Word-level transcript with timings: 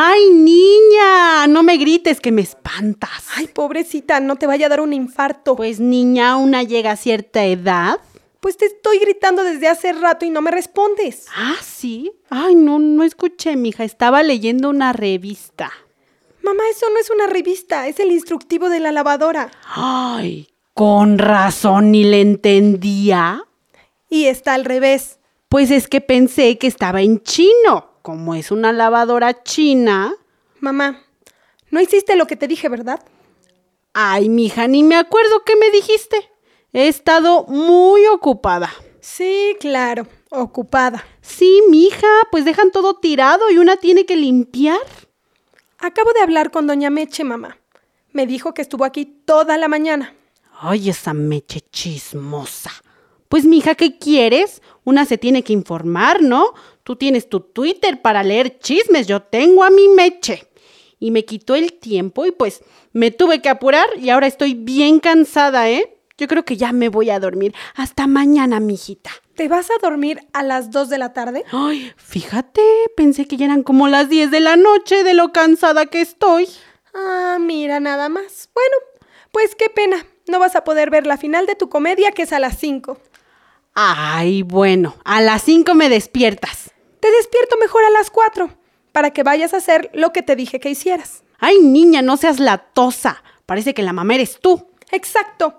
¡Ay, 0.00 0.30
niña! 0.30 1.48
No 1.48 1.64
me 1.64 1.76
grites 1.76 2.20
que 2.20 2.30
me 2.30 2.40
espantas. 2.40 3.26
Ay, 3.34 3.48
pobrecita, 3.48 4.20
no 4.20 4.36
te 4.36 4.46
vaya 4.46 4.66
a 4.66 4.68
dar 4.68 4.80
un 4.80 4.92
infarto. 4.92 5.56
Pues 5.56 5.80
niña, 5.80 6.36
una 6.36 6.62
llega 6.62 6.92
a 6.92 6.96
cierta 6.96 7.44
edad. 7.44 7.98
Pues 8.38 8.56
te 8.56 8.66
estoy 8.66 9.00
gritando 9.00 9.42
desde 9.42 9.66
hace 9.66 9.92
rato 9.92 10.24
y 10.24 10.30
no 10.30 10.40
me 10.40 10.52
respondes. 10.52 11.26
Ah, 11.34 11.56
sí. 11.60 12.12
Ay, 12.30 12.54
no, 12.54 12.78
no 12.78 13.02
escuché, 13.02 13.56
mija. 13.56 13.82
Estaba 13.82 14.22
leyendo 14.22 14.70
una 14.70 14.92
revista. 14.92 15.72
Mamá, 16.42 16.62
eso 16.70 16.86
no 16.90 17.00
es 17.00 17.10
una 17.10 17.26
revista, 17.26 17.88
es 17.88 17.98
el 17.98 18.12
instructivo 18.12 18.68
de 18.68 18.78
la 18.78 18.92
lavadora. 18.92 19.50
Ay, 19.64 20.46
con 20.74 21.18
razón 21.18 21.90
ni 21.90 22.04
le 22.04 22.20
entendía. 22.20 23.42
Y 24.08 24.26
está 24.26 24.54
al 24.54 24.64
revés. 24.64 25.18
Pues 25.48 25.72
es 25.72 25.88
que 25.88 26.00
pensé 26.00 26.56
que 26.56 26.68
estaba 26.68 27.02
en 27.02 27.20
chino. 27.24 27.87
Como 28.08 28.34
es 28.34 28.50
una 28.50 28.72
lavadora 28.72 29.42
china. 29.42 30.14
Mamá, 30.60 31.02
no 31.70 31.78
hiciste 31.78 32.16
lo 32.16 32.26
que 32.26 32.36
te 32.36 32.48
dije, 32.48 32.70
¿verdad? 32.70 33.04
Ay, 33.92 34.30
mija, 34.30 34.66
ni 34.66 34.82
me 34.82 34.96
acuerdo 34.96 35.42
qué 35.44 35.56
me 35.56 35.70
dijiste. 35.70 36.16
He 36.72 36.88
estado 36.88 37.44
muy 37.48 38.06
ocupada. 38.06 38.72
Sí, 39.02 39.54
claro, 39.60 40.06
ocupada. 40.30 41.04
Sí, 41.20 41.60
mija, 41.68 42.06
pues 42.30 42.46
dejan 42.46 42.70
todo 42.70 42.94
tirado 42.94 43.50
y 43.50 43.58
una 43.58 43.76
tiene 43.76 44.06
que 44.06 44.16
limpiar. 44.16 44.80
Acabo 45.78 46.14
de 46.14 46.22
hablar 46.22 46.50
con 46.50 46.66
doña 46.66 46.88
Meche, 46.88 47.24
mamá. 47.24 47.58
Me 48.12 48.26
dijo 48.26 48.54
que 48.54 48.62
estuvo 48.62 48.86
aquí 48.86 49.04
toda 49.04 49.58
la 49.58 49.68
mañana. 49.68 50.14
Ay, 50.58 50.88
esa 50.88 51.12
meche 51.12 51.60
chismosa. 51.60 52.70
Pues, 53.28 53.44
mija, 53.44 53.74
¿qué 53.74 53.98
quieres? 53.98 54.62
Una 54.84 55.04
se 55.04 55.18
tiene 55.18 55.44
que 55.44 55.52
informar, 55.52 56.22
¿no? 56.22 56.54
Tú 56.88 56.96
tienes 56.96 57.28
tu 57.28 57.40
Twitter 57.40 58.00
para 58.00 58.22
leer 58.22 58.60
chismes, 58.60 59.06
yo 59.06 59.20
tengo 59.20 59.62
a 59.62 59.68
mi 59.68 59.88
meche. 59.88 60.48
Y 60.98 61.10
me 61.10 61.26
quitó 61.26 61.54
el 61.54 61.74
tiempo 61.74 62.24
y 62.24 62.30
pues 62.30 62.62
me 62.94 63.10
tuve 63.10 63.42
que 63.42 63.50
apurar 63.50 63.86
y 63.98 64.08
ahora 64.08 64.26
estoy 64.26 64.54
bien 64.54 64.98
cansada, 64.98 65.68
¿eh? 65.68 65.98
Yo 66.16 66.26
creo 66.28 66.46
que 66.46 66.56
ya 66.56 66.72
me 66.72 66.88
voy 66.88 67.10
a 67.10 67.20
dormir. 67.20 67.54
Hasta 67.74 68.06
mañana, 68.06 68.58
mijita. 68.58 69.10
¿Te 69.34 69.48
vas 69.48 69.68
a 69.70 69.74
dormir 69.82 70.20
a 70.32 70.42
las 70.42 70.70
2 70.70 70.88
de 70.88 70.96
la 70.96 71.12
tarde? 71.12 71.44
Ay, 71.52 71.92
fíjate, 71.98 72.62
pensé 72.96 73.26
que 73.26 73.36
ya 73.36 73.44
eran 73.44 73.64
como 73.64 73.86
las 73.86 74.08
10 74.08 74.30
de 74.30 74.40
la 74.40 74.56
noche 74.56 75.04
de 75.04 75.12
lo 75.12 75.30
cansada 75.30 75.84
que 75.84 76.00
estoy. 76.00 76.48
Ah, 76.94 77.36
mira, 77.38 77.80
nada 77.80 78.08
más. 78.08 78.48
Bueno, 78.54 78.76
pues 79.30 79.54
qué 79.54 79.68
pena. 79.68 80.06
No 80.26 80.38
vas 80.38 80.56
a 80.56 80.64
poder 80.64 80.88
ver 80.88 81.06
la 81.06 81.18
final 81.18 81.44
de 81.44 81.54
tu 81.54 81.68
comedia 81.68 82.12
que 82.12 82.22
es 82.22 82.32
a 82.32 82.38
las 82.38 82.56
5. 82.56 82.96
Ay, 83.74 84.40
bueno, 84.40 84.96
a 85.04 85.20
las 85.20 85.42
5 85.42 85.74
me 85.74 85.90
despiertas. 85.90 86.72
Te 87.00 87.10
despierto 87.10 87.56
mejor 87.58 87.84
a 87.84 87.90
las 87.90 88.10
4 88.10 88.50
para 88.92 89.10
que 89.12 89.22
vayas 89.22 89.54
a 89.54 89.58
hacer 89.58 89.90
lo 89.94 90.12
que 90.12 90.22
te 90.22 90.36
dije 90.36 90.60
que 90.60 90.70
hicieras. 90.70 91.24
Ay, 91.38 91.58
niña, 91.60 92.02
no 92.02 92.16
seas 92.16 92.40
latosa. 92.40 93.22
Parece 93.46 93.74
que 93.74 93.82
la 93.82 93.92
mamá 93.92 94.14
eres 94.14 94.40
tú. 94.40 94.66
Exacto. 94.90 95.54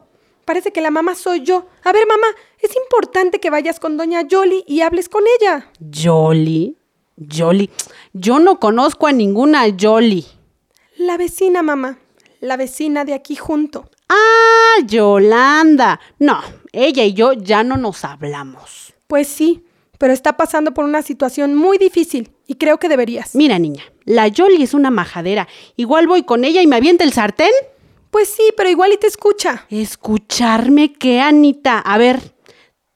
Parece 0.46 0.72
que 0.72 0.82
la 0.82 0.92
mamá 0.92 1.16
soy 1.16 1.44
yo. 1.44 1.68
A 1.84 1.94
ver, 1.94 2.08
mamá, 2.08 2.28
es 2.60 2.76
importante 2.76 3.40
que 3.40 3.50
vayas 3.50 3.80
con 3.80 3.98
doña 3.98 4.24
Yoli 4.24 4.64
y 4.68 4.82
hables 4.82 5.08
con 5.08 5.24
ella. 5.40 5.72
Jolly. 5.94 6.76
Jolly. 7.18 7.70
Yo 8.14 8.40
no 8.40 8.60
conozco 8.60 9.08
a 9.08 9.12
ninguna 9.12 9.66
Jolly. 9.80 10.26
La 10.98 11.18
vecina, 11.18 11.62
mamá. 11.62 12.00
La 12.42 12.58
vecina 12.58 13.06
de 13.06 13.14
aquí 13.14 13.36
junto. 13.36 13.90
Ah, 14.10 14.82
Yolanda. 14.86 16.00
No, 16.18 16.42
ella 16.72 17.04
y 17.04 17.14
yo 17.14 17.34
ya 17.34 17.64
no 17.64 17.78
nos 17.78 18.04
hablamos. 18.04 18.94
Pues 19.08 19.28
sí, 19.28 19.64
pero 20.00 20.14
está 20.14 20.38
pasando 20.38 20.74
por 20.74 20.86
una 20.86 21.04
situación 21.04 21.54
muy 21.54 21.78
difícil 21.78 22.32
y 22.48 22.56
creo 22.56 22.80
que 22.80 22.90
deberías. 22.90 23.36
Mira, 23.36 23.60
niña, 23.60 23.84
la 24.06 24.32
Jolly 24.36 24.64
es 24.64 24.74
una 24.74 24.90
majadera. 24.90 25.48
Igual 25.76 26.08
voy 26.08 26.24
con 26.24 26.46
ella 26.46 26.64
y 26.64 26.68
me 26.68 26.78
avienta 26.78 27.04
el 27.04 27.14
sartén. 27.14 27.52
Pues 28.09 28.30
sí, 28.30 28.42
pero 28.58 28.70
igual 28.70 28.94
y 28.94 28.98
te 28.98 29.06
escucha. 29.06 29.68
¿Escucharme 29.70 30.94
qué, 30.94 31.20
Anita? 31.20 31.78
A 31.80 31.98
ver, 32.00 32.34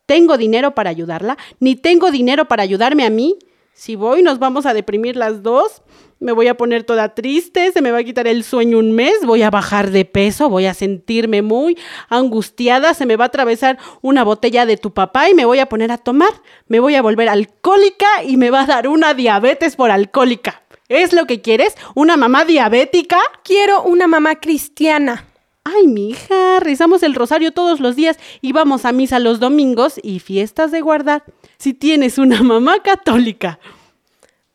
¿tengo 0.08 0.38
dinero 0.38 0.74
para 0.74 0.90
ayudarla? 0.90 1.38
¿Ni 1.59 1.75
tengo 1.75 2.09
dinero 2.09 2.47
para 2.47 2.63
ayudarme 2.63 3.06
a 3.06 3.12
mí? 3.12 3.38
Si 3.73 3.95
voy, 3.95 4.22
nos 4.22 4.38
vamos 4.38 4.66
a 4.66 4.73
deprimir 4.73 5.16
las 5.16 5.41
dos. 5.41 5.81
Me 6.19 6.31
voy 6.31 6.47
a 6.47 6.56
poner 6.56 6.84
toda 6.84 7.16
triste, 7.16 7.72
se 7.72 7.81
me 7.81 7.91
va 7.91 7.97
a 7.97 8.03
quitar 8.03 8.28
el 8.28 8.45
sueño 8.45 8.78
un 8.78 8.94
mes, 8.94 9.25
voy 9.25 9.41
a 9.41 9.50
bajar 9.50 9.91
de 9.91 10.06
peso, 10.06 10.47
voy 10.50 10.67
a 10.67 10.73
sentirme 10.73 11.41
muy 11.41 11.78
angustiada, 12.07 12.94
se 12.94 13.06
me 13.06 13.17
va 13.17 13.25
a 13.25 13.28
atravesar 13.28 13.78
una 14.01 14.23
botella 14.23 14.66
de 14.66 14.78
tu 14.78 14.94
papá 14.94 15.29
y 15.29 15.33
me 15.33 15.44
voy 15.44 15.59
a 15.59 15.67
poner 15.67 15.91
a 15.91 15.97
tomar. 15.97 16.29
Me 16.67 16.79
voy 16.79 16.95
a 16.95 17.01
volver 17.01 17.28
alcohólica 17.28 18.23
y 18.23 18.38
me 18.38 18.51
va 18.51 18.62
a 18.62 18.67
dar 18.67 18.88
una 18.88 19.13
diabetes 19.13 19.75
por 19.75 19.91
alcohólica. 19.91 20.63
¿Es 20.88 21.12
lo 21.12 21.25
que 21.25 21.41
quieres? 21.41 21.75
¿Una 21.95 22.16
mamá 22.16 22.45
diabética? 22.45 23.19
Quiero 23.44 23.83
una 23.83 24.07
mamá 24.07 24.35
cristiana. 24.35 25.25
Ay, 25.63 25.88
mija, 25.88 26.59
rezamos 26.59 27.03
el 27.03 27.16
rosario 27.16 27.53
todos 27.53 27.79
los 27.79 27.96
días 27.96 28.18
y 28.41 28.51
vamos 28.51 28.84
a 28.84 28.91
misa 28.91 29.19
los 29.19 29.40
domingos 29.40 30.00
y 30.03 30.19
fiestas 30.19 30.72
de 30.72 30.81
guardar. 30.81 31.24
Si 31.57 31.74
tienes 31.74 32.18
una 32.18 32.44
mamá 32.44 32.81
católica. 32.84 33.59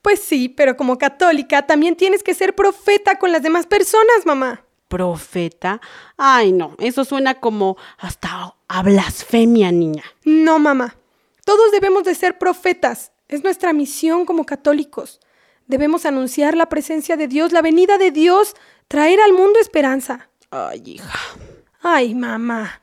Pues 0.03 0.21
sí, 0.21 0.49
pero 0.49 0.77
como 0.77 0.99
católica 0.99 1.67
también 1.67 1.97
tienes 1.97 2.23
que 2.23 2.35
ser 2.35 2.55
profeta 2.55 3.19
con 3.19 3.33
las 3.33 3.43
demás 3.43 3.67
personas, 3.67 4.27
mamá. 4.27 4.65
¿Profeta? 4.89 5.81
Ay, 6.17 6.53
no, 6.53 6.75
eso 6.79 7.05
suena 7.05 7.35
como 7.35 7.77
hasta 7.99 8.55
a 8.69 8.83
blasfemia, 8.83 9.73
niña. 9.73 10.05
No, 10.25 10.59
mamá. 10.59 10.97
Todos 11.45 11.73
debemos 11.73 12.05
de 12.05 12.15
ser 12.15 12.39
profetas. 12.39 13.13
Es 13.29 13.43
nuestra 13.43 13.73
misión 13.73 14.25
como 14.25 14.45
católicos. 14.45 15.21
Debemos 15.67 16.07
anunciar 16.07 16.57
la 16.57 16.69
presencia 16.69 17.17
de 17.17 17.29
Dios, 17.29 17.53
la 17.53 17.63
venida 17.63 17.99
de 17.99 18.11
Dios, 18.11 18.55
traer 18.89 19.21
al 19.21 19.33
mundo 19.33 19.59
esperanza. 19.61 20.31
Ay, 20.51 20.83
hija. 20.85 21.19
Ay, 21.81 22.15
mamá. 22.15 22.81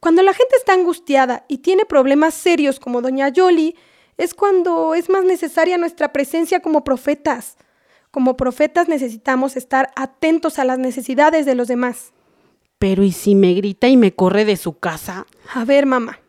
Cuando 0.00 0.22
la 0.22 0.34
gente 0.34 0.56
está 0.56 0.72
angustiada 0.72 1.44
y 1.48 1.58
tiene 1.58 1.84
problemas 1.84 2.34
serios 2.34 2.80
como 2.80 3.02
doña 3.02 3.28
Yoli, 3.28 3.76
es 4.16 4.34
cuando 4.34 4.94
es 4.94 5.08
más 5.08 5.24
necesaria 5.24 5.78
nuestra 5.78 6.12
presencia 6.12 6.60
como 6.60 6.84
profetas. 6.84 7.56
Como 8.10 8.36
profetas 8.36 8.88
necesitamos 8.88 9.56
estar 9.56 9.90
atentos 9.96 10.58
a 10.58 10.64
las 10.64 10.78
necesidades 10.78 11.46
de 11.46 11.54
los 11.54 11.68
demás. 11.68 12.12
Pero 12.78 13.04
¿y 13.04 13.12
si 13.12 13.34
me 13.34 13.54
grita 13.54 13.88
y 13.88 13.96
me 13.96 14.14
corre 14.14 14.44
de 14.44 14.56
su 14.56 14.78
casa? 14.78 15.26
A 15.54 15.64
ver, 15.64 15.86
mamá, 15.86 16.20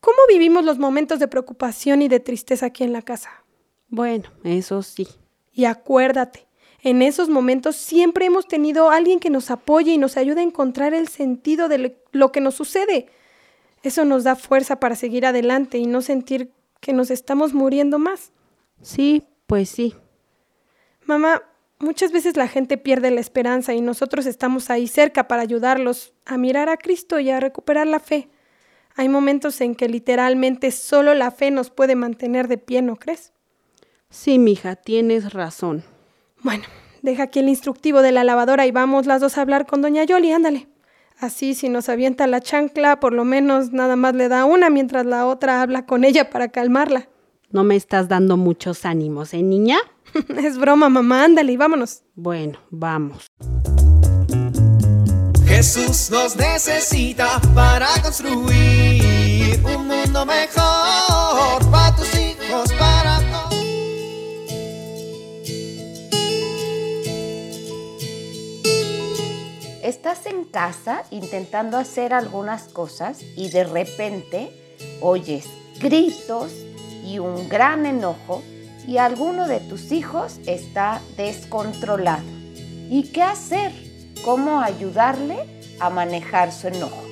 ¿cómo 0.00 0.18
vivimos 0.28 0.64
los 0.64 0.78
momentos 0.78 1.18
de 1.18 1.28
preocupación 1.28 2.00
y 2.00 2.08
de 2.08 2.20
tristeza 2.20 2.66
aquí 2.66 2.84
en 2.84 2.92
la 2.92 3.02
casa? 3.02 3.44
Bueno, 3.88 4.30
eso 4.44 4.82
sí. 4.82 5.08
Y 5.52 5.66
acuérdate, 5.66 6.47
en 6.82 7.02
esos 7.02 7.28
momentos 7.28 7.76
siempre 7.76 8.26
hemos 8.26 8.46
tenido 8.46 8.90
alguien 8.90 9.18
que 9.18 9.30
nos 9.30 9.50
apoye 9.50 9.92
y 9.92 9.98
nos 9.98 10.16
ayude 10.16 10.40
a 10.40 10.44
encontrar 10.44 10.94
el 10.94 11.08
sentido 11.08 11.68
de 11.68 11.96
lo 12.12 12.32
que 12.32 12.40
nos 12.40 12.54
sucede. 12.54 13.06
Eso 13.82 14.04
nos 14.04 14.24
da 14.24 14.36
fuerza 14.36 14.80
para 14.80 14.94
seguir 14.94 15.26
adelante 15.26 15.78
y 15.78 15.86
no 15.86 16.02
sentir 16.02 16.52
que 16.80 16.92
nos 16.92 17.10
estamos 17.10 17.54
muriendo 17.54 17.98
más. 17.98 18.32
Sí, 18.82 19.24
pues 19.46 19.68
sí. 19.68 19.94
Mamá, 21.04 21.42
muchas 21.78 22.12
veces 22.12 22.36
la 22.36 22.48
gente 22.48 22.76
pierde 22.76 23.10
la 23.10 23.20
esperanza 23.20 23.74
y 23.74 23.80
nosotros 23.80 24.26
estamos 24.26 24.70
ahí 24.70 24.86
cerca 24.86 25.26
para 25.26 25.42
ayudarlos 25.42 26.12
a 26.26 26.38
mirar 26.38 26.68
a 26.68 26.76
Cristo 26.76 27.18
y 27.18 27.30
a 27.30 27.40
recuperar 27.40 27.86
la 27.86 27.98
fe. 27.98 28.28
Hay 28.94 29.08
momentos 29.08 29.60
en 29.60 29.74
que 29.74 29.88
literalmente 29.88 30.70
solo 30.70 31.14
la 31.14 31.30
fe 31.30 31.50
nos 31.50 31.70
puede 31.70 31.94
mantener 31.94 32.48
de 32.48 32.58
pie, 32.58 32.82
¿no 32.82 32.96
crees? 32.96 33.32
Sí, 34.10 34.38
mija, 34.38 34.74
tienes 34.76 35.32
razón. 35.32 35.84
Bueno, 36.42 36.64
deja 37.02 37.24
aquí 37.24 37.40
el 37.40 37.48
instructivo 37.48 38.02
de 38.02 38.12
la 38.12 38.24
lavadora 38.24 38.66
y 38.66 38.70
vamos 38.70 39.06
las 39.06 39.20
dos 39.20 39.38
a 39.38 39.42
hablar 39.42 39.66
con 39.66 39.82
doña 39.82 40.04
Yoli, 40.04 40.32
ándale. 40.32 40.68
Así 41.18 41.54
si 41.54 41.68
nos 41.68 41.88
avienta 41.88 42.26
la 42.28 42.40
chancla, 42.40 43.00
por 43.00 43.12
lo 43.12 43.24
menos 43.24 43.72
nada 43.72 43.96
más 43.96 44.14
le 44.14 44.28
da 44.28 44.44
una 44.44 44.70
mientras 44.70 45.04
la 45.04 45.26
otra 45.26 45.62
habla 45.62 45.84
con 45.84 46.04
ella 46.04 46.30
para 46.30 46.48
calmarla. 46.48 47.08
No 47.50 47.64
me 47.64 47.74
estás 47.76 48.08
dando 48.08 48.36
muchos 48.36 48.84
ánimos, 48.84 49.34
¿eh, 49.34 49.42
niña? 49.42 49.78
es 50.44 50.58
broma, 50.58 50.88
mamá, 50.88 51.24
ándale 51.24 51.52
y 51.52 51.56
vámonos. 51.56 52.02
Bueno, 52.14 52.60
vamos. 52.70 53.26
Jesús 55.46 56.10
nos 56.10 56.36
necesita 56.36 57.40
para 57.54 57.88
construir 58.02 59.60
un 59.64 59.88
mundo 59.88 60.24
mejor 60.24 60.87
en 70.28 70.44
casa 70.44 71.04
intentando 71.10 71.76
hacer 71.76 72.12
algunas 72.12 72.64
cosas 72.64 73.20
y 73.36 73.50
de 73.50 73.64
repente 73.64 74.50
oyes 75.00 75.46
gritos 75.80 76.52
y 77.04 77.18
un 77.18 77.48
gran 77.48 77.86
enojo 77.86 78.42
y 78.86 78.98
alguno 78.98 79.46
de 79.46 79.60
tus 79.60 79.92
hijos 79.92 80.38
está 80.46 81.00
descontrolado. 81.16 82.24
¿Y 82.90 83.10
qué 83.12 83.22
hacer? 83.22 83.72
¿Cómo 84.24 84.60
ayudarle 84.60 85.36
a 85.78 85.90
manejar 85.90 86.52
su 86.52 86.68
enojo? 86.68 87.04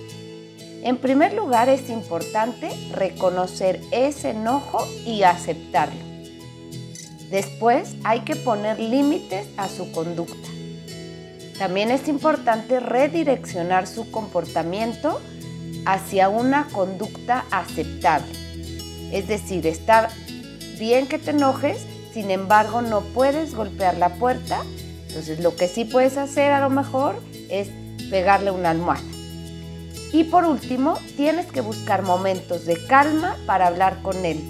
En 0.83 0.99
primer 0.99 1.35
lugar 1.35 1.69
es 1.69 1.91
importante 1.91 2.71
reconocer 2.93 3.81
ese 3.91 4.31
enojo 4.31 4.87
y 5.05 5.23
aceptarlo. 5.23 6.01
Después 7.31 7.97
hay 8.05 8.21
que 8.21 8.37
poner 8.37 8.79
límites 8.79 9.49
a 9.57 9.69
su 9.69 9.91
conducta. 9.93 10.56
También 11.59 11.91
es 11.91 12.07
importante 12.09 12.81
redireccionar 12.81 13.87
su 13.87 14.11
comportamiento 14.11 15.21
hacia 15.87 16.29
una 16.29 16.69
conducta 16.69 17.45
aceptable. 17.51 18.33
Es 19.13 19.29
decir, 19.29 19.67
está 19.67 20.11
bien 20.79 21.07
que 21.07 21.19
te 21.19 21.31
enojes, 21.31 21.79
sin 22.13 22.31
embargo 22.31 22.83
no 22.83 23.01
puedes 23.01 23.55
golpear 23.55 23.97
la 23.97 24.15
puerta. 24.15 24.63
Entonces 25.09 25.41
lo 25.41 25.57
que 25.57 25.69
sí 25.69 25.85
puedes 25.85 26.19
hacer 26.19 26.53
a 26.53 26.61
lo 26.61 26.69
mejor 26.69 27.17
es 27.49 27.69
pegarle 28.11 28.51
una 28.51 28.71
almohada. 28.71 29.03
Y 30.13 30.25
por 30.25 30.45
último, 30.45 30.99
tienes 31.17 31.47
que 31.47 31.61
buscar 31.61 32.03
momentos 32.03 32.65
de 32.65 32.79
calma 32.87 33.37
para 33.47 33.67
hablar 33.67 34.03
con 34.03 34.25
él. 34.25 34.41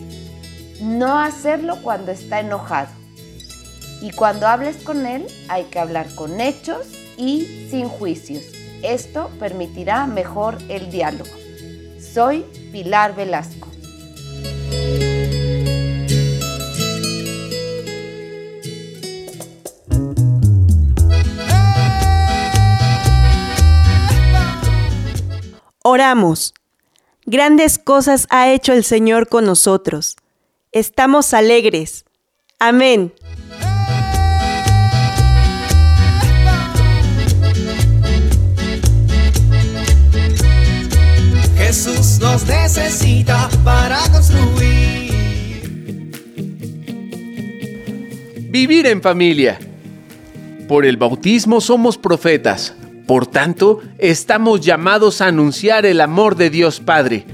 No 0.81 1.19
hacerlo 1.19 1.83
cuando 1.83 2.13
está 2.13 2.41
enojado. 2.41 2.89
Y 4.01 4.13
cuando 4.13 4.47
hables 4.47 4.77
con 4.77 5.07
él, 5.07 5.27
hay 5.49 5.65
que 5.65 5.79
hablar 5.79 6.15
con 6.15 6.41
hechos 6.41 6.87
y 7.17 7.69
sin 7.71 7.89
juicios. 7.89 8.45
Esto 8.83 9.31
permitirá 9.39 10.07
mejor 10.07 10.59
el 10.69 10.91
diálogo. 10.91 11.31
Soy 11.99 12.45
Pilar 12.73 13.15
Velasco. 13.15 13.69
Oramos. 25.83 26.53
Grandes 27.27 27.79
cosas 27.79 28.27
ha 28.31 28.53
hecho 28.53 28.73
el 28.73 28.83
Señor 28.85 29.29
con 29.29 29.45
nosotros. 29.45 30.17
Estamos 30.73 31.33
alegres. 31.33 32.05
Amén. 32.59 33.13
Jesús 41.87 42.19
nos 42.21 42.45
necesita 42.47 43.49
para 43.63 44.01
construir. 44.11 45.13
Vivir 48.51 48.87
en 48.87 49.01
familia. 49.01 49.61
Por 50.67 50.85
el 50.85 50.97
bautismo 50.97 51.61
somos 51.61 51.97
profetas. 51.97 52.75
Por 53.07 53.29
tanto, 53.29 53.83
estamos 53.99 54.63
llamados 54.63 55.21
a 55.21 55.29
anunciar 55.29 55.87
el 55.87 56.01
amor 56.01 56.35
de 56.35 56.51
Dios 56.51 56.81
Padre. 56.81 57.25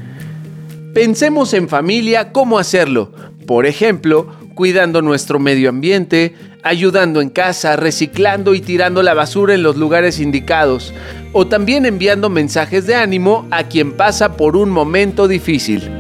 Pensemos 0.93 1.55
en 1.55 1.67
familia 1.67 2.31
cómo 2.33 2.59
hacerlo. 2.59 3.11
Por 3.47 3.65
ejemplo, 3.65 4.37
cuidando 4.55 5.03
nuestro 5.03 5.39
medio 5.39 5.69
ambiente, 5.69 6.35
ayudando 6.63 7.21
en 7.21 7.31
casa, 7.31 7.77
reciclando 7.77 8.55
y 8.55 8.61
tirando 8.61 9.03
la 9.03 9.15
basura 9.15 9.55
en 9.55 9.63
los 9.63 9.77
lugares 9.77 10.21
indicados, 10.21 10.95
o 11.33 11.47
también 11.47 11.87
enviando 11.87 12.31
mensajes 12.31 12.87
de 12.87 12.95
ánimo 12.95 13.47
a 13.51 13.65
quien 13.65 13.93
pasa 13.93 14.37
por 14.37 14.57
un 14.57 14.71
momento 14.71 15.29
difícil. 15.29 15.91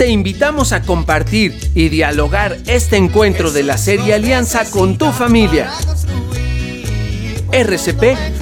Te 0.00 0.08
invitamos 0.08 0.72
a 0.72 0.80
compartir 0.80 1.54
y 1.74 1.90
dialogar 1.90 2.56
este 2.66 2.96
encuentro 2.96 3.52
de 3.52 3.62
la 3.64 3.76
serie 3.76 4.14
Alianza 4.14 4.70
con 4.70 4.96
tu 4.96 5.12
familia. 5.12 5.70
RCP 7.52 8.39